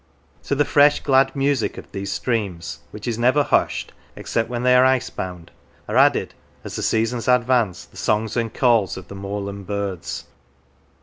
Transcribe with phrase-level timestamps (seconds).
[0.45, 4.73] To the fresh glad music of these streams, which is never hushed, except when they
[4.73, 5.51] are ice bound,
[5.87, 10.25] are added, as the seasons advance, the songs and calls of the moorland birds.